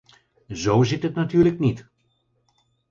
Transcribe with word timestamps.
Zo 0.51 0.83
zit 0.83 1.03
het 1.03 1.15
natuurlijk 1.15 1.59
niet. 1.59 1.87